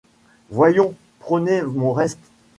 Voyons, 0.49 0.95
prenez 1.19 1.61
mon 1.61 1.93
reste. 1.93 2.27